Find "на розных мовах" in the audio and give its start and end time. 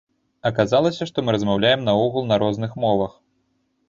2.31-3.13